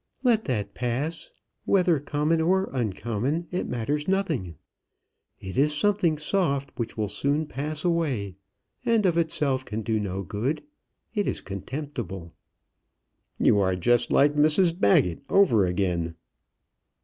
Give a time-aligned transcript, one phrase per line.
[0.23, 1.29] "Let that pass;
[1.65, 4.55] whether common or uncommon, it matters nothing.
[5.39, 8.33] It is something soft, which will soon pass away,
[8.83, 10.63] and of itself can do no good.
[11.13, 12.33] It is contemptible."
[13.37, 16.15] "You are just Mrs Baggett over again."